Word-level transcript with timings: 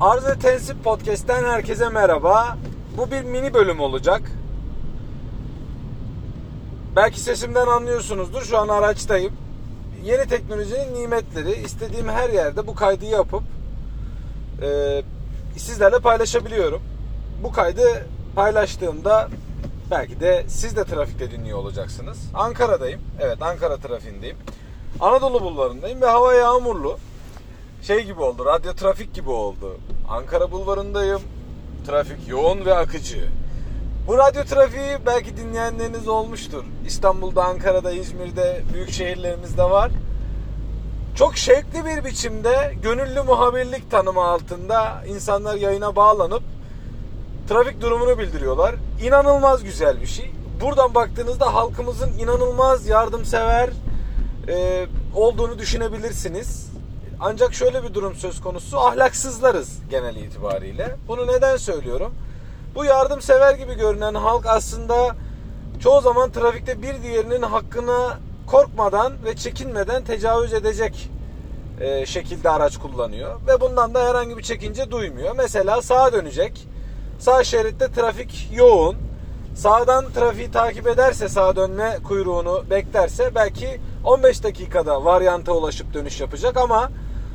Arz 0.00 0.24
Tensip 0.42 0.84
Podcast'ten 0.84 1.44
herkese 1.44 1.88
merhaba. 1.88 2.58
Bu 2.96 3.10
bir 3.10 3.22
mini 3.22 3.54
bölüm 3.54 3.80
olacak. 3.80 4.22
Belki 6.96 7.20
sesimden 7.20 7.66
anlıyorsunuzdur. 7.66 8.42
Şu 8.42 8.58
an 8.58 8.68
araçtayım. 8.68 9.32
Yeni 10.04 10.28
teknolojinin 10.28 10.94
nimetleri 10.94 11.52
istediğim 11.52 12.08
her 12.08 12.30
yerde 12.30 12.66
bu 12.66 12.74
kaydı 12.74 13.04
yapıp 13.04 13.42
e, 14.62 15.02
sizlerle 15.56 15.98
paylaşabiliyorum. 15.98 16.82
Bu 17.42 17.52
kaydı 17.52 18.06
paylaştığımda 18.34 19.28
belki 19.90 20.20
de 20.20 20.44
siz 20.48 20.76
de 20.76 20.84
trafikte 20.84 21.30
dinliyor 21.30 21.58
olacaksınız. 21.58 22.18
Ankara'dayım. 22.34 23.00
Evet 23.20 23.42
Ankara 23.42 23.76
trafiğindeyim. 23.76 24.36
Anadolu 25.00 25.40
bulvarındayım 25.40 26.00
ve 26.00 26.06
hava 26.06 26.34
yağmurlu. 26.34 26.98
Şey 27.82 28.04
gibi 28.04 28.20
oldu, 28.20 28.44
radyo 28.44 28.72
trafik 28.72 29.14
gibi 29.14 29.30
oldu. 29.30 29.76
Ankara 30.08 30.50
bulvarındayım. 30.50 31.20
Trafik 31.86 32.28
yoğun 32.28 32.64
ve 32.64 32.74
akıcı. 32.74 33.28
Bu 34.06 34.18
radyo 34.18 34.44
trafiği 34.44 34.98
belki 35.06 35.36
dinleyenleriniz 35.36 36.08
olmuştur. 36.08 36.64
İstanbul'da, 36.86 37.44
Ankara'da, 37.44 37.92
İzmir'de, 37.92 38.62
büyük 38.72 38.90
şehirlerimizde 38.90 39.62
var. 39.62 39.90
Çok 41.16 41.36
şevkli 41.36 41.84
bir 41.84 42.04
biçimde 42.04 42.74
gönüllü 42.82 43.22
muhabirlik 43.22 43.90
tanımı 43.90 44.24
altında 44.24 45.04
insanlar 45.08 45.54
yayına 45.54 45.96
bağlanıp 45.96 46.42
trafik 47.48 47.80
durumunu 47.80 48.18
bildiriyorlar. 48.18 48.74
İnanılmaz 49.02 49.64
güzel 49.64 50.00
bir 50.00 50.06
şey. 50.06 50.30
Buradan 50.60 50.94
baktığınızda 50.94 51.54
halkımızın 51.54 52.18
inanılmaz 52.18 52.86
yardımsever 52.86 53.70
e, 54.48 54.86
olduğunu 55.14 55.58
düşünebilirsiniz. 55.58 56.67
Ancak 57.20 57.54
şöyle 57.54 57.82
bir 57.82 57.94
durum 57.94 58.14
söz 58.14 58.40
konusu 58.40 58.78
ahlaksızlarız 58.78 59.78
genel 59.90 60.16
itibariyle. 60.16 60.96
Bunu 61.08 61.26
neden 61.26 61.56
söylüyorum? 61.56 62.14
Bu 62.74 62.84
yardımsever 62.84 63.54
gibi 63.54 63.74
görünen 63.74 64.14
halk 64.14 64.46
aslında 64.46 65.16
çoğu 65.80 66.00
zaman 66.00 66.30
trafikte 66.30 66.82
bir 66.82 67.02
diğerinin 67.02 67.42
hakkına 67.42 68.18
korkmadan 68.46 69.12
ve 69.24 69.36
çekinmeden 69.36 70.04
tecavüz 70.04 70.52
edecek 70.52 71.10
e, 71.80 72.06
şekilde 72.06 72.50
araç 72.50 72.76
kullanıyor. 72.76 73.40
Ve 73.46 73.60
bundan 73.60 73.94
da 73.94 74.08
herhangi 74.08 74.38
bir 74.38 74.42
çekince 74.42 74.90
duymuyor. 74.90 75.36
Mesela 75.36 75.82
sağa 75.82 76.12
dönecek. 76.12 76.68
Sağ 77.18 77.44
şeritte 77.44 77.92
trafik 77.92 78.48
yoğun. 78.54 78.96
Sağdan 79.54 80.12
trafiği 80.12 80.50
takip 80.50 80.86
ederse 80.86 81.28
sağa 81.28 81.56
dönme 81.56 81.98
kuyruğunu 82.04 82.64
beklerse 82.70 83.34
belki 83.34 83.80
15 84.04 84.42
dakikada 84.42 85.04
varyanta 85.04 85.52
ulaşıp 85.52 85.94
dönüş 85.94 86.20
yapacak 86.20 86.56
ama 86.56 86.90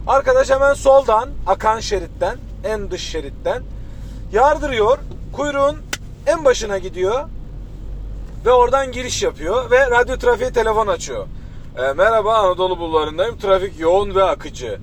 arkadaş 0.08 0.50
hemen 0.50 0.74
soldan 0.74 1.30
akan 1.48 1.80
şeritten 1.80 2.38
en 2.64 2.92
dış 2.92 3.10
şeritten 3.10 3.64
yardırıyor. 4.32 4.98
Kuyruğun 5.34 5.78
en 6.28 6.46
başına 6.46 6.78
gidiyor 6.78 7.30
ve 8.46 8.52
oradan 8.52 8.92
giriş 8.92 9.24
yapıyor 9.24 9.72
ve 9.72 9.90
radyo 9.90 10.18
trafiğe 10.18 10.54
telefon 10.54 10.88
açıyor. 10.88 11.28
E, 11.78 11.94
merhaba 11.94 12.36
Anadolu 12.36 12.80
bulvarındayım. 12.80 13.38
Trafik 13.38 13.80
yoğun 13.80 14.16
ve 14.16 14.24
akıcı. 14.24 14.80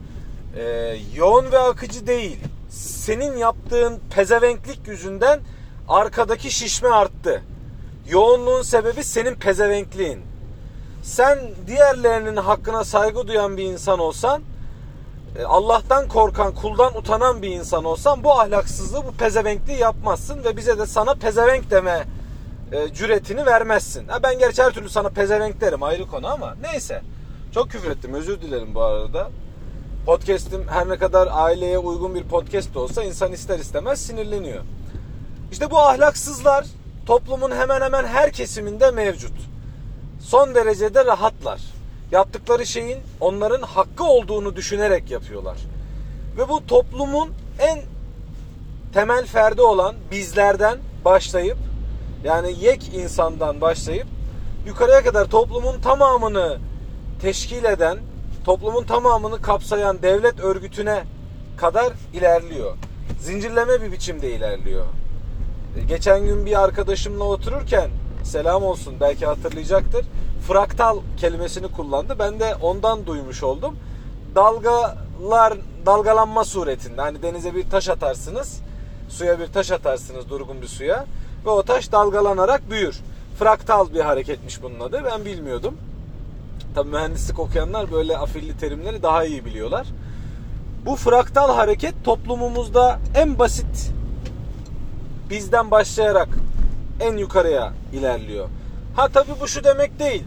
E, 0.56 0.96
yoğun 1.14 1.52
ve 1.52 1.58
akıcı 1.58 2.06
değil. 2.06 2.38
Senin 2.70 3.36
yaptığın 3.36 4.00
pezevenklik 4.14 4.88
yüzünden 4.88 5.40
arkadaki 5.88 6.50
şişme 6.50 6.88
arttı. 6.88 7.42
Yoğunluğun 8.08 8.62
sebebi 8.62 9.04
senin 9.04 9.34
pezevenkliğin. 9.34 10.20
Sen 11.02 11.38
diğerlerinin 11.66 12.36
hakkına 12.36 12.84
saygı 12.84 13.26
duyan 13.28 13.56
bir 13.56 13.64
insan 13.64 13.98
olsan, 13.98 14.42
Allah'tan 15.46 16.08
korkan, 16.08 16.54
kuldan 16.54 16.96
utanan 16.96 17.42
bir 17.42 17.48
insan 17.48 17.84
olsan 17.84 18.24
bu 18.24 18.40
ahlaksızlığı, 18.40 19.04
bu 19.06 19.12
pezevenkliği 19.12 19.78
yapmazsın 19.78 20.44
ve 20.44 20.56
bize 20.56 20.78
de 20.78 20.86
sana 20.86 21.14
pezevenk 21.14 21.70
deme 21.70 22.04
e, 22.72 22.94
cüretini 22.94 23.46
vermezsin. 23.46 24.08
Ha, 24.08 24.22
ben 24.22 24.38
gerçi 24.38 24.62
her 24.62 24.70
türlü 24.70 24.88
sana 24.88 25.08
pezevenk 25.08 25.60
derim 25.60 25.82
ayrı 25.82 26.06
konu 26.06 26.26
ama 26.26 26.54
neyse. 26.62 27.02
Çok 27.54 27.70
küfür 27.70 27.90
ettim 27.90 28.14
özür 28.14 28.40
dilerim 28.40 28.74
bu 28.74 28.82
arada. 28.82 29.30
Podcast'im 30.06 30.68
her 30.68 30.88
ne 30.88 30.98
kadar 30.98 31.28
aileye 31.32 31.78
uygun 31.78 32.14
bir 32.14 32.24
podcast 32.24 32.76
olsa 32.76 33.02
insan 33.04 33.32
ister 33.32 33.58
istemez 33.58 34.00
sinirleniyor. 34.06 34.64
İşte 35.52 35.70
bu 35.70 35.78
ahlaksızlar 35.78 36.66
toplumun 37.06 37.50
hemen 37.50 37.80
hemen 37.80 38.06
her 38.06 38.32
kesiminde 38.32 38.90
mevcut. 38.90 39.32
Son 40.20 40.54
derecede 40.54 41.04
rahatlar. 41.04 41.60
Yaptıkları 42.12 42.66
şeyin 42.66 42.98
onların 43.20 43.62
hakkı 43.62 44.04
olduğunu 44.04 44.56
düşünerek 44.56 45.10
yapıyorlar. 45.10 45.56
Ve 46.38 46.48
bu 46.48 46.66
toplumun 46.66 47.30
en 47.58 47.80
temel 48.94 49.26
ferdi 49.26 49.62
olan 49.62 49.94
bizlerden 50.10 50.78
başlayıp 51.04 51.56
yani 52.24 52.54
yek 52.60 52.94
insandan 52.94 53.60
başlayıp 53.60 54.06
yukarıya 54.66 55.04
kadar 55.04 55.24
toplumun 55.24 55.80
tamamını 55.80 56.58
teşkil 57.22 57.64
eden, 57.64 57.98
toplumun 58.44 58.84
tamamını 58.84 59.42
kapsayan 59.42 60.02
devlet 60.02 60.40
örgütüne 60.40 61.04
kadar 61.56 61.92
ilerliyor. 62.14 62.76
Zincirleme 63.20 63.82
bir 63.82 63.92
biçimde 63.92 64.30
ilerliyor. 64.30 64.86
Geçen 65.88 66.26
gün 66.26 66.46
bir 66.46 66.62
arkadaşımla 66.62 67.24
otururken 67.24 67.90
selam 68.24 68.64
olsun 68.64 68.94
belki 69.00 69.26
hatırlayacaktır. 69.26 70.06
Fraktal 70.48 70.98
kelimesini 71.16 71.68
kullandı. 71.72 72.16
Ben 72.18 72.40
de 72.40 72.54
ondan 72.54 73.06
duymuş 73.06 73.42
oldum. 73.42 73.76
Dalgalar 74.34 75.58
dalgalanma 75.86 76.44
suretinde 76.44 77.00
hani 77.00 77.22
denize 77.22 77.54
bir 77.54 77.70
taş 77.70 77.88
atarsınız. 77.88 78.60
Suya 79.08 79.38
bir 79.38 79.46
taş 79.46 79.70
atarsınız 79.70 80.30
durgun 80.30 80.62
bir 80.62 80.66
suya 80.66 81.06
ve 81.46 81.50
o 81.50 81.62
taş 81.62 81.92
dalgalanarak 81.92 82.70
büyür. 82.70 83.00
Fraktal 83.38 83.94
bir 83.94 84.00
hareketmiş 84.00 84.62
bunun 84.62 84.80
adı. 84.80 85.02
Ben 85.04 85.24
bilmiyordum. 85.24 85.74
Tabi 86.74 86.90
mühendislik 86.90 87.38
okuyanlar 87.38 87.92
böyle 87.92 88.18
afilli 88.18 88.58
terimleri 88.58 89.02
daha 89.02 89.24
iyi 89.24 89.44
biliyorlar. 89.44 89.86
Bu 90.86 90.96
fraktal 90.96 91.54
hareket 91.54 92.04
toplumumuzda 92.04 92.98
en 93.14 93.38
basit 93.38 93.92
bizden 95.30 95.70
başlayarak 95.70 96.28
en 97.00 97.16
yukarıya 97.16 97.72
ilerliyor. 97.92 98.48
Ha 98.96 99.08
tabi 99.08 99.30
bu 99.40 99.48
şu 99.48 99.64
demek 99.64 99.98
değil. 99.98 100.24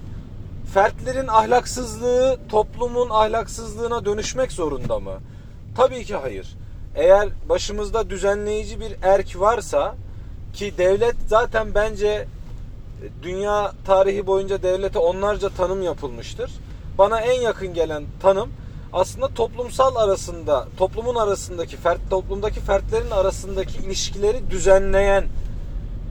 Fertlerin 0.74 1.28
ahlaksızlığı 1.28 2.40
toplumun 2.50 3.10
ahlaksızlığına 3.10 4.06
dönüşmek 4.06 4.52
zorunda 4.52 5.00
mı? 5.00 5.14
Tabii 5.78 6.06
ki 6.06 6.16
hayır. 6.16 6.56
Eğer 6.96 7.30
başımızda 7.50 8.10
düzenleyici 8.10 8.80
bir 8.80 8.96
erk 9.02 9.40
varsa 9.40 9.96
ki 10.54 10.74
devlet 10.78 11.16
zaten 11.28 11.76
bence 11.76 12.28
dünya 13.24 13.72
tarihi 13.86 14.28
boyunca 14.28 14.64
devlete 14.64 15.00
onlarca 15.00 15.50
tanım 15.50 15.84
yapılmıştır. 15.84 16.52
Bana 16.98 17.22
en 17.22 17.42
yakın 17.42 17.74
gelen 17.74 18.04
tanım 18.22 18.50
aslında 18.94 19.28
toplumsal 19.28 19.96
arasında, 19.96 20.68
toplumun 20.78 21.16
arasındaki, 21.16 21.78
fert, 21.78 22.10
toplumdaki 22.10 22.60
fertlerin 22.60 23.12
arasındaki 23.12 23.78
ilişkileri 23.78 24.52
düzenleyen 24.52 25.26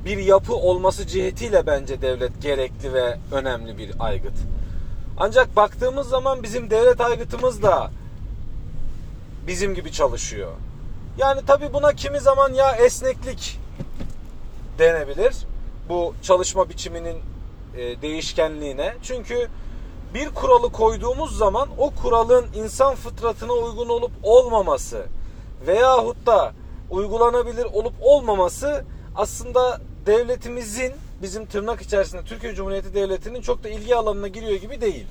bir 0.04 0.18
yapı 0.18 0.54
olması 0.54 1.06
cihetiyle 1.06 1.66
bence 1.66 2.02
devlet 2.02 2.42
gerekli 2.42 2.92
ve 2.92 3.18
önemli 3.32 3.78
bir 3.78 3.90
aygıt. 3.98 4.34
Ancak 5.18 5.56
baktığımız 5.56 6.08
zaman 6.08 6.42
bizim 6.42 6.70
devlet 6.70 7.00
aygıtımız 7.00 7.62
da 7.62 7.90
bizim 9.46 9.74
gibi 9.74 9.92
çalışıyor. 9.92 10.52
Yani 11.18 11.46
tabi 11.46 11.72
buna 11.72 11.92
kimi 11.92 12.20
zaman 12.20 12.52
ya 12.52 12.76
esneklik 12.76 13.58
denebilir. 14.78 15.34
Bu 15.88 16.14
çalışma 16.22 16.68
biçiminin 16.68 17.16
e, 17.76 18.02
değişkenliğine. 18.02 18.94
Çünkü 19.02 19.48
bir 20.14 20.28
kuralı 20.28 20.72
koyduğumuz 20.72 21.38
zaman 21.38 21.68
o 21.78 21.90
kuralın 21.90 22.46
insan 22.54 22.94
fıtratına 22.94 23.52
uygun 23.52 23.88
olup 23.88 24.10
olmaması 24.22 25.06
veyahut 25.66 26.26
da 26.26 26.52
uygulanabilir 26.90 27.64
olup 27.64 27.94
olmaması 28.00 28.84
aslında 29.16 29.80
devletimizin 30.06 30.92
bizim 31.22 31.46
tırnak 31.46 31.82
içerisinde 31.82 32.22
Türkiye 32.22 32.54
Cumhuriyeti 32.54 32.94
Devleti'nin 32.94 33.40
çok 33.42 33.64
da 33.64 33.68
ilgi 33.68 33.96
alanına 33.96 34.28
giriyor 34.28 34.54
gibi 34.54 34.80
değil. 34.80 35.06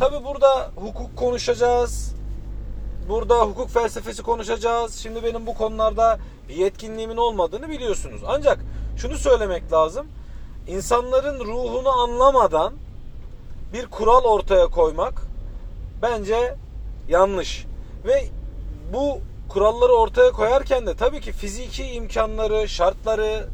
Tabi 0.00 0.24
burada 0.24 0.70
hukuk 0.76 1.16
konuşacağız. 1.16 2.14
Burada 3.08 3.40
hukuk 3.40 3.70
felsefesi 3.70 4.22
konuşacağız. 4.22 4.94
Şimdi 4.94 5.22
benim 5.22 5.46
bu 5.46 5.54
konularda 5.54 6.18
bir 6.48 6.54
yetkinliğimin 6.54 7.16
olmadığını 7.16 7.68
biliyorsunuz. 7.68 8.20
Ancak 8.26 8.58
şunu 8.96 9.16
söylemek 9.18 9.72
lazım. 9.72 10.06
İnsanların 10.68 11.40
ruhunu 11.40 11.88
anlamadan 11.88 12.72
bir 13.72 13.86
kural 13.86 14.24
ortaya 14.24 14.66
koymak 14.66 15.22
bence 16.02 16.54
yanlış. 17.08 17.66
Ve 18.06 18.28
bu 18.92 19.18
kuralları 19.48 19.92
ortaya 19.92 20.32
koyarken 20.32 20.86
de 20.86 20.96
tabii 20.96 21.20
ki 21.20 21.32
fiziki 21.32 21.84
imkanları, 21.84 22.68
şartları, 22.68 23.48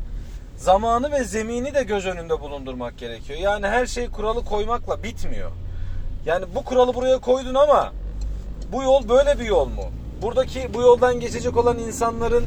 zamanı 0.56 1.12
ve 1.12 1.24
zemini 1.24 1.74
de 1.74 1.82
göz 1.82 2.06
önünde 2.06 2.40
bulundurmak 2.40 2.98
gerekiyor. 2.98 3.38
Yani 3.38 3.66
her 3.66 3.86
şey 3.86 4.10
kuralı 4.10 4.44
koymakla 4.44 5.02
bitmiyor. 5.02 5.50
Yani 6.26 6.44
bu 6.54 6.64
kuralı 6.64 6.94
buraya 6.94 7.18
koydun 7.18 7.54
ama 7.54 7.92
bu 8.72 8.82
yol 8.82 9.08
böyle 9.08 9.38
bir 9.38 9.44
yol 9.44 9.66
mu? 9.66 9.84
buradaki 10.22 10.74
bu 10.74 10.82
yoldan 10.82 11.20
geçecek 11.20 11.56
olan 11.56 11.78
insanların 11.78 12.44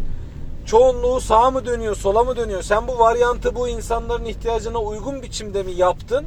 çoğunluğu 0.65 1.21
sağa 1.21 1.51
mı 1.51 1.65
dönüyor, 1.65 1.95
sola 1.95 2.23
mı 2.23 2.35
dönüyor? 2.35 2.61
Sen 2.61 2.87
bu 2.87 2.99
varyantı 2.99 3.55
bu 3.55 3.67
insanların 3.67 4.25
ihtiyacına 4.25 4.77
uygun 4.77 5.21
biçimde 5.21 5.63
mi 5.63 5.71
yaptın? 5.71 6.25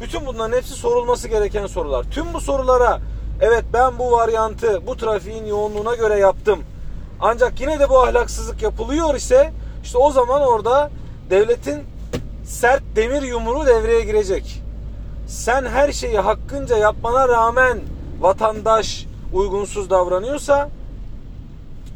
Bütün 0.00 0.26
bunların 0.26 0.56
hepsi 0.56 0.74
sorulması 0.74 1.28
gereken 1.28 1.66
sorular. 1.66 2.04
Tüm 2.10 2.34
bu 2.34 2.40
sorulara 2.40 3.00
evet 3.40 3.64
ben 3.72 3.98
bu 3.98 4.12
varyantı 4.12 4.86
bu 4.86 4.96
trafiğin 4.96 5.46
yoğunluğuna 5.46 5.94
göre 5.94 6.18
yaptım. 6.18 6.62
Ancak 7.20 7.60
yine 7.60 7.80
de 7.80 7.88
bu 7.88 8.02
ahlaksızlık 8.02 8.62
yapılıyor 8.62 9.14
ise 9.14 9.52
işte 9.82 9.98
o 9.98 10.10
zaman 10.10 10.42
orada 10.42 10.90
devletin 11.30 11.82
sert 12.44 12.82
demir 12.96 13.22
yumruğu 13.22 13.66
devreye 13.66 14.00
girecek. 14.04 14.62
Sen 15.26 15.64
her 15.64 15.92
şeyi 15.92 16.18
hakkınca 16.18 16.76
yapmana 16.76 17.28
rağmen 17.28 17.80
vatandaş 18.20 19.06
uygunsuz 19.32 19.90
davranıyorsa 19.90 20.70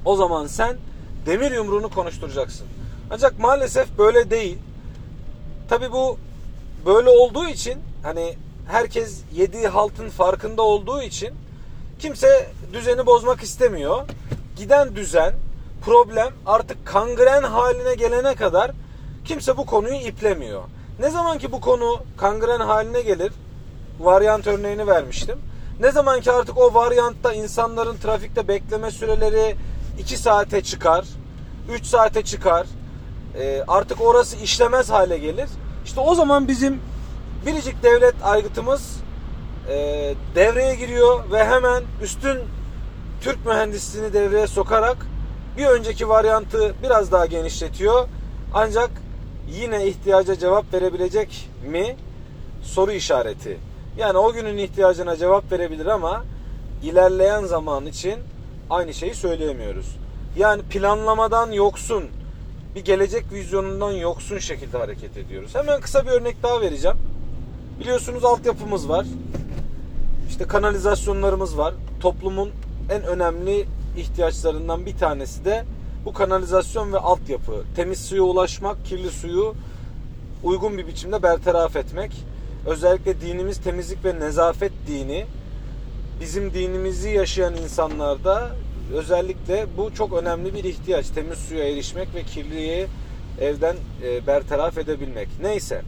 o 0.04 0.16
zaman 0.16 0.46
sen 0.46 0.76
demir 1.26 1.50
yumruğunu 1.52 1.90
konuşturacaksın. 1.90 2.66
Ancak 3.10 3.38
maalesef 3.38 3.98
böyle 3.98 4.30
değil. 4.30 4.58
Tabi 5.68 5.92
bu 5.92 6.18
böyle 6.86 7.10
olduğu 7.10 7.46
için 7.46 7.78
hani 8.02 8.36
herkes 8.68 9.20
yediği 9.34 9.68
haltın 9.68 10.08
farkında 10.08 10.62
olduğu 10.62 11.02
için 11.02 11.30
kimse 11.98 12.50
düzeni 12.72 13.06
bozmak 13.06 13.42
istemiyor. 13.42 14.08
Giden 14.56 14.96
düzen, 14.96 15.34
problem 15.84 16.32
artık 16.46 16.86
kangren 16.86 17.42
haline 17.42 17.94
gelene 17.94 18.34
kadar 18.34 18.70
kimse 19.30 19.56
bu 19.56 19.66
konuyu 19.66 19.94
iplemiyor. 19.94 20.62
Ne 21.00 21.10
zaman 21.10 21.38
ki 21.38 21.52
bu 21.52 21.60
konu 21.60 21.96
kangren 22.16 22.60
haline 22.60 23.02
gelir, 23.02 23.32
varyant 24.00 24.46
örneğini 24.46 24.86
vermiştim. 24.86 25.38
Ne 25.80 25.90
zaman 25.90 26.20
ki 26.20 26.32
artık 26.32 26.58
o 26.58 26.74
varyantta 26.74 27.32
insanların 27.32 27.96
trafikte 27.96 28.48
bekleme 28.48 28.90
süreleri 28.90 29.56
2 29.98 30.16
saate 30.16 30.62
çıkar, 30.62 31.04
3 31.72 31.86
saate 31.86 32.22
çıkar, 32.22 32.66
e, 33.38 33.64
artık 33.68 34.00
orası 34.00 34.36
işlemez 34.36 34.90
hale 34.90 35.18
gelir. 35.18 35.48
İşte 35.84 36.00
o 36.00 36.14
zaman 36.14 36.48
bizim 36.48 36.80
biricik 37.46 37.82
devlet 37.82 38.14
aygıtımız 38.22 38.96
e, 39.68 39.74
devreye 40.34 40.74
giriyor 40.74 41.30
ve 41.32 41.44
hemen 41.44 41.82
üstün 42.02 42.38
Türk 43.20 43.46
mühendisliğini 43.46 44.12
devreye 44.12 44.46
sokarak 44.46 45.06
bir 45.56 45.66
önceki 45.66 46.08
varyantı 46.08 46.74
biraz 46.82 47.12
daha 47.12 47.26
genişletiyor. 47.26 48.08
Ancak 48.54 48.90
yine 49.50 49.86
ihtiyaca 49.86 50.38
cevap 50.38 50.74
verebilecek 50.74 51.48
mi? 51.70 51.96
Soru 52.62 52.92
işareti. 52.92 53.58
Yani 53.98 54.18
o 54.18 54.32
günün 54.32 54.58
ihtiyacına 54.58 55.16
cevap 55.16 55.52
verebilir 55.52 55.86
ama 55.86 56.24
ilerleyen 56.82 57.44
zaman 57.44 57.86
için 57.86 58.14
aynı 58.70 58.94
şeyi 58.94 59.14
söyleyemiyoruz. 59.14 59.96
Yani 60.36 60.62
planlamadan 60.62 61.52
yoksun, 61.52 62.04
bir 62.74 62.84
gelecek 62.84 63.32
vizyonundan 63.32 63.92
yoksun 63.92 64.38
şekilde 64.38 64.78
hareket 64.78 65.16
ediyoruz. 65.16 65.54
Hemen 65.54 65.80
kısa 65.80 66.06
bir 66.06 66.10
örnek 66.10 66.42
daha 66.42 66.60
vereceğim. 66.60 66.96
Biliyorsunuz 67.80 68.24
altyapımız 68.24 68.88
var. 68.88 69.06
İşte 70.28 70.44
kanalizasyonlarımız 70.44 71.58
var. 71.58 71.74
Toplumun 72.00 72.50
en 72.90 73.02
önemli 73.02 73.66
ihtiyaçlarından 73.96 74.86
bir 74.86 74.96
tanesi 74.96 75.44
de 75.44 75.64
bu 76.04 76.12
kanalizasyon 76.12 76.92
ve 76.92 76.98
altyapı. 76.98 77.64
Temiz 77.76 78.04
suya 78.04 78.22
ulaşmak, 78.22 78.84
kirli 78.84 79.10
suyu 79.10 79.54
uygun 80.44 80.78
bir 80.78 80.86
biçimde 80.86 81.22
bertaraf 81.22 81.76
etmek. 81.76 82.12
Özellikle 82.66 83.20
dinimiz 83.20 83.60
temizlik 83.60 84.04
ve 84.04 84.20
nezafet 84.20 84.72
dini. 84.86 85.26
Bizim 86.20 86.54
dinimizi 86.54 87.10
yaşayan 87.10 87.56
insanlarda 87.56 88.50
özellikle 88.94 89.66
bu 89.76 89.94
çok 89.94 90.12
önemli 90.12 90.54
bir 90.54 90.64
ihtiyaç. 90.64 91.08
Temiz 91.08 91.38
suya 91.38 91.68
erişmek 91.68 92.14
ve 92.14 92.22
kirliliği 92.22 92.86
evden 93.40 93.76
e, 94.02 94.26
bertaraf 94.26 94.78
edebilmek. 94.78 95.28
Neyse. 95.42 95.82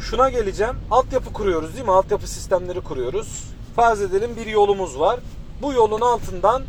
Şuna 0.00 0.30
geleceğim. 0.30 0.74
Altyapı 0.90 1.32
kuruyoruz 1.32 1.74
değil 1.74 1.84
mi? 1.84 1.92
Altyapı 1.92 2.30
sistemleri 2.30 2.80
kuruyoruz. 2.80 3.44
Farz 3.76 4.02
edelim 4.02 4.30
bir 4.36 4.46
yolumuz 4.46 4.98
var. 4.98 5.20
Bu 5.62 5.72
yolun 5.72 6.00
altından 6.00 6.62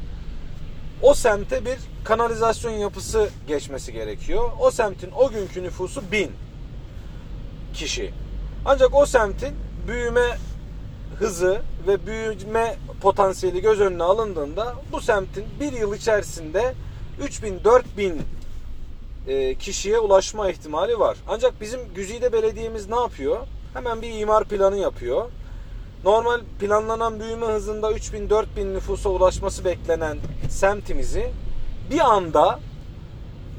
o 1.01 1.13
semte 1.13 1.65
bir 1.65 1.77
kanalizasyon 2.03 2.71
yapısı 2.71 3.29
geçmesi 3.47 3.93
gerekiyor. 3.93 4.49
O 4.59 4.71
semtin 4.71 5.11
o 5.11 5.29
günkü 5.29 5.63
nüfusu 5.63 6.11
bin 6.11 6.31
kişi. 7.73 8.13
Ancak 8.65 8.95
o 8.95 9.05
semtin 9.05 9.53
büyüme 9.87 10.37
hızı 11.19 11.61
ve 11.87 12.05
büyüme 12.05 12.75
potansiyeli 13.01 13.61
göz 13.61 13.79
önüne 13.79 14.03
alındığında 14.03 14.75
bu 14.91 15.01
semtin 15.01 15.45
bir 15.59 15.73
yıl 15.73 15.95
içerisinde 15.95 16.73
3000-4000 17.21 18.13
e, 19.27 19.55
kişiye 19.55 19.99
ulaşma 19.99 20.49
ihtimali 20.49 20.99
var. 20.99 21.17
Ancak 21.27 21.61
bizim 21.61 21.79
Güzide 21.95 22.33
Belediye'miz 22.33 22.89
ne 22.89 22.99
yapıyor? 22.99 23.37
Hemen 23.73 24.01
bir 24.01 24.19
imar 24.19 24.43
planı 24.43 24.77
yapıyor. 24.77 25.29
Normal 26.03 26.41
planlanan 26.59 27.19
büyüme 27.19 27.45
hızında 27.45 27.91
3000-4000 27.91 28.73
nüfusa 28.73 29.09
ulaşması 29.09 29.65
beklenen 29.65 30.17
semtimizi 30.49 31.31
bir 31.91 31.99
anda 31.99 32.59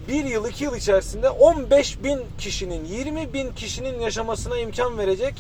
bir 0.09 0.25
yıl 0.25 0.49
iki 0.49 0.65
yıl 0.65 0.77
içerisinde 0.77 1.31
15 1.31 2.05
bin 2.05 2.21
kişinin 2.39 2.85
20 2.85 3.33
bin 3.33 3.53
kişinin 3.53 4.01
yaşamasına 4.01 4.59
imkan 4.59 4.99
verecek 4.99 5.35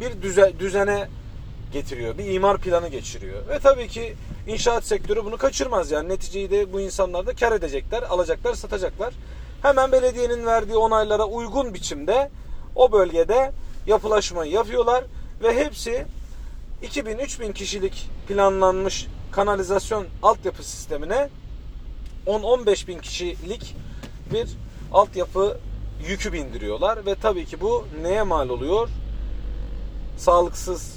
bir 0.00 0.22
düze, 0.22 0.52
düzene 0.58 1.08
getiriyor. 1.72 2.18
Bir 2.18 2.24
imar 2.24 2.58
planı 2.58 2.88
geçiriyor. 2.88 3.48
Ve 3.48 3.58
tabii 3.58 3.88
ki 3.88 4.16
inşaat 4.46 4.84
sektörü 4.84 5.24
bunu 5.24 5.36
kaçırmaz. 5.36 5.90
Yani 5.90 6.08
neticeyi 6.08 6.50
de 6.50 6.72
bu 6.72 6.80
insanlar 6.80 7.26
da 7.26 7.34
kar 7.34 7.52
edecekler, 7.52 8.02
alacaklar, 8.02 8.54
satacaklar. 8.54 9.14
Hemen 9.62 9.92
belediyenin 9.92 10.46
verdiği 10.46 10.76
onaylara 10.76 11.24
uygun 11.24 11.74
biçimde 11.74 12.30
o 12.74 12.92
bölgede 12.92 13.52
yapılaşmayı 13.86 14.52
yapıyorlar 14.52 15.04
ve 15.42 15.64
hepsi 15.64 16.06
2000-3000 16.82 17.52
kişilik 17.52 18.10
planlanmış 18.28 19.06
kanalizasyon 19.30 20.06
altyapı 20.22 20.62
sistemine 20.62 21.28
10-15 22.26 22.86
bin 22.86 22.98
kişilik 22.98 23.76
bir 24.32 24.48
altyapı 24.92 25.58
yükü 26.08 26.32
bindiriyorlar 26.32 27.06
ve 27.06 27.14
tabii 27.14 27.46
ki 27.46 27.60
bu 27.60 27.86
neye 28.02 28.22
mal 28.22 28.48
oluyor? 28.48 28.88
Sağlıksız 30.16 30.96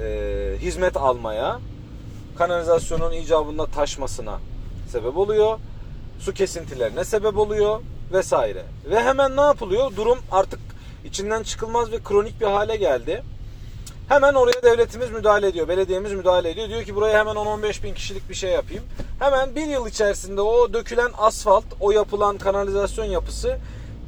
e, 0.00 0.56
hizmet 0.60 0.96
almaya, 0.96 1.60
kanalizasyonun 2.38 3.12
icabında 3.12 3.66
taşmasına 3.66 4.38
sebep 4.88 5.16
oluyor. 5.16 5.58
Su 6.20 6.32
kesintilerine 6.34 7.04
sebep 7.04 7.38
oluyor 7.38 7.80
vesaire. 8.12 8.64
Ve 8.90 9.00
hemen 9.00 9.36
ne 9.36 9.40
yapılıyor? 9.40 9.96
Durum 9.96 10.18
artık 10.32 10.60
içinden 11.04 11.42
çıkılmaz 11.42 11.92
ve 11.92 12.02
kronik 12.02 12.40
bir 12.40 12.46
hale 12.46 12.76
geldi. 12.76 13.22
Hemen 14.08 14.34
oraya 14.34 14.62
devletimiz 14.62 15.10
müdahale 15.10 15.46
ediyor. 15.46 15.68
Belediyemiz 15.68 16.12
müdahale 16.12 16.50
ediyor. 16.50 16.68
Diyor 16.68 16.82
ki 16.82 16.94
buraya 16.94 17.18
hemen 17.18 17.34
10-15 17.36 17.82
bin 17.82 17.94
kişilik 17.94 18.28
bir 18.28 18.34
şey 18.34 18.50
yapayım. 18.50 18.84
Hemen 19.18 19.54
bir 19.56 19.66
yıl 19.66 19.86
içerisinde 19.86 20.40
o 20.40 20.72
dökülen 20.72 21.10
asfalt, 21.18 21.64
o 21.80 21.90
yapılan 21.90 22.38
kanalizasyon 22.38 23.04
yapısı 23.04 23.58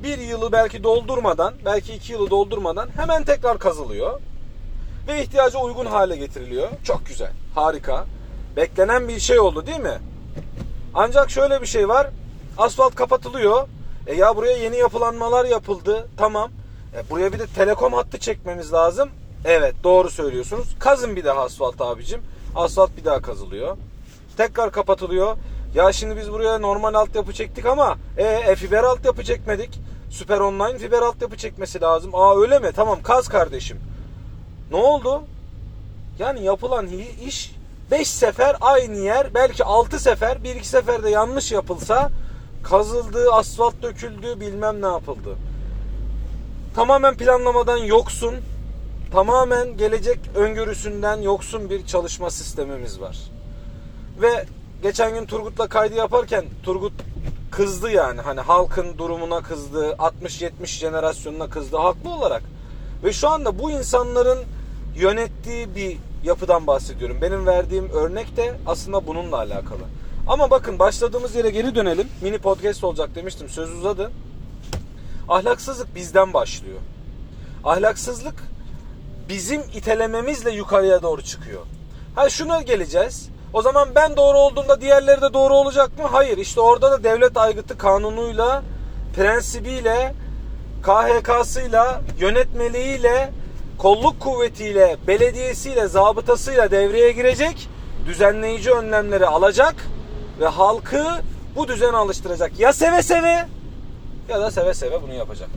bir 0.02 0.18
yılı 0.18 0.52
belki 0.52 0.82
doldurmadan, 0.82 1.54
belki 1.64 1.92
iki 1.94 2.12
yılı 2.12 2.30
doldurmadan 2.30 2.88
hemen 2.96 3.24
tekrar 3.24 3.58
kazılıyor. 3.58 4.20
Ve 5.08 5.22
ihtiyaca 5.22 5.58
uygun 5.58 5.86
hale 5.86 6.16
getiriliyor. 6.16 6.68
Çok 6.84 7.06
güzel, 7.06 7.32
harika. 7.54 8.06
Beklenen 8.56 9.08
bir 9.08 9.20
şey 9.20 9.40
oldu 9.40 9.66
değil 9.66 9.80
mi? 9.80 9.98
Ancak 10.94 11.30
şöyle 11.30 11.60
bir 11.60 11.66
şey 11.66 11.88
var. 11.88 12.10
Asfalt 12.58 12.94
kapatılıyor. 12.94 13.68
E 14.06 14.14
ya 14.14 14.36
buraya 14.36 14.56
yeni 14.56 14.76
yapılanmalar 14.76 15.44
yapıldı. 15.44 16.08
Tamam. 16.16 16.50
E 16.96 17.10
buraya 17.10 17.32
bir 17.32 17.38
de 17.38 17.46
telekom 17.46 17.92
hattı 17.92 18.18
çekmemiz 18.18 18.72
lazım. 18.72 19.10
Evet 19.44 19.74
doğru 19.84 20.10
söylüyorsunuz. 20.10 20.68
Kazın 20.78 21.16
bir 21.16 21.24
daha 21.24 21.40
asfalt 21.40 21.80
abicim. 21.80 22.20
Asfalt 22.54 22.96
bir 22.96 23.04
daha 23.04 23.22
kazılıyor. 23.22 23.76
Tekrar 24.36 24.72
kapatılıyor. 24.72 25.36
Ya 25.74 25.92
şimdi 25.92 26.16
biz 26.16 26.32
buraya 26.32 26.58
normal 26.58 26.94
altyapı 26.94 27.32
çektik 27.32 27.66
ama 27.66 27.98
e, 28.16 28.24
e 28.24 28.56
fiber 28.56 28.84
altyapı 28.84 29.24
çekmedik. 29.24 29.80
Süper 30.10 30.40
online 30.40 30.78
fiber 30.78 31.02
altyapı 31.02 31.36
çekmesi 31.36 31.80
lazım. 31.80 32.14
Aa 32.14 32.40
öyle 32.40 32.58
mi? 32.58 32.70
Tamam 32.76 33.02
kaz 33.02 33.28
kardeşim. 33.28 33.80
Ne 34.70 34.76
oldu? 34.76 35.22
Yani 36.18 36.44
yapılan 36.44 36.88
iş 37.26 37.52
5 37.90 38.08
sefer 38.08 38.56
aynı 38.60 38.96
yer 38.96 39.34
belki 39.34 39.64
6 39.64 39.98
sefer 39.98 40.44
bir 40.44 40.56
iki 40.56 40.68
seferde 40.68 41.10
yanlış 41.10 41.52
yapılsa 41.52 42.10
kazıldı, 42.62 43.32
asfalt 43.32 43.82
döküldü, 43.82 44.40
bilmem 44.40 44.82
ne 44.82 44.86
yapıldı. 44.86 45.36
Tamamen 46.74 47.16
planlamadan 47.16 47.76
yoksun, 47.76 48.34
tamamen 49.12 49.76
gelecek 49.76 50.18
öngörüsünden 50.34 51.22
yoksun 51.22 51.70
bir 51.70 51.86
çalışma 51.86 52.30
sistemimiz 52.30 53.00
var. 53.00 53.18
Ve 54.22 54.46
geçen 54.82 55.14
gün 55.14 55.26
Turgut'la 55.26 55.66
kaydı 55.66 55.94
yaparken 55.94 56.44
Turgut 56.62 56.92
kızdı 57.50 57.90
yani 57.90 58.20
hani 58.20 58.40
halkın 58.40 58.98
durumuna 58.98 59.40
kızdı 59.40 59.90
60-70 59.90 60.66
jenerasyonuna 60.66 61.50
kızdı 61.50 61.76
haklı 61.76 62.10
olarak 62.10 62.42
ve 63.04 63.12
şu 63.12 63.28
anda 63.28 63.58
bu 63.58 63.70
insanların 63.70 64.38
yönettiği 64.96 65.74
bir 65.74 65.96
yapıdan 66.24 66.66
bahsediyorum. 66.66 67.18
Benim 67.22 67.46
verdiğim 67.46 67.90
örnek 67.90 68.36
de 68.36 68.56
aslında 68.66 69.06
bununla 69.06 69.36
alakalı. 69.36 69.82
Ama 70.26 70.50
bakın 70.50 70.78
başladığımız 70.78 71.34
yere 71.34 71.50
geri 71.50 71.74
dönelim. 71.74 72.08
Mini 72.22 72.38
podcast 72.38 72.84
olacak 72.84 73.14
demiştim. 73.14 73.48
Söz 73.48 73.70
uzadı. 73.70 74.10
Ahlaksızlık 75.28 75.94
bizden 75.94 76.34
başlıyor. 76.34 76.78
Ahlaksızlık 77.64 78.34
bizim 79.30 79.62
itelememizle 79.74 80.50
yukarıya 80.50 81.02
doğru 81.02 81.22
çıkıyor. 81.22 81.60
Ha 82.14 82.30
şuna 82.30 82.62
geleceğiz. 82.62 83.28
O 83.52 83.62
zaman 83.62 83.88
ben 83.94 84.16
doğru 84.16 84.38
olduğumda 84.38 84.80
diğerleri 84.80 85.22
de 85.22 85.32
doğru 85.32 85.54
olacak 85.54 85.98
mı? 85.98 86.04
Hayır. 86.12 86.38
İşte 86.38 86.60
orada 86.60 86.90
da 86.90 87.04
devlet 87.04 87.36
aygıtı 87.36 87.78
kanunuyla, 87.78 88.62
prensibiyle, 89.16 90.14
KHK'sıyla, 90.82 92.00
yönetmeliğiyle, 92.18 93.30
kolluk 93.78 94.20
kuvvetiyle, 94.20 94.96
belediyesiyle, 95.06 95.88
zabıtasıyla 95.88 96.70
devreye 96.70 97.12
girecek, 97.12 97.68
düzenleyici 98.06 98.70
önlemleri 98.70 99.26
alacak 99.26 99.74
ve 100.40 100.46
halkı 100.46 101.04
bu 101.56 101.68
düzene 101.68 101.96
alıştıracak. 101.96 102.60
Ya 102.60 102.72
seve 102.72 103.02
seve 103.02 103.46
ya 104.28 104.40
da 104.40 104.50
seve 104.50 104.74
seve 104.74 105.02
bunu 105.02 105.14
yapacak. 105.14 105.48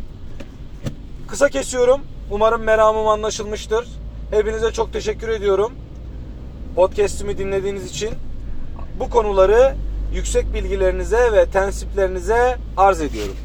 Kısa 1.27 1.49
kesiyorum. 1.49 2.01
Umarım 2.31 2.63
meramım 2.63 3.07
anlaşılmıştır. 3.07 3.87
Hepinize 4.31 4.71
çok 4.71 4.93
teşekkür 4.93 5.29
ediyorum. 5.29 5.71
Podcast'imi 6.75 7.37
dinlediğiniz 7.37 7.85
için 7.85 8.09
bu 8.99 9.09
konuları 9.09 9.75
yüksek 10.13 10.53
bilgilerinize 10.53 11.31
ve 11.33 11.45
tensiplerinize 11.45 12.57
arz 12.77 13.01
ediyorum. 13.01 13.35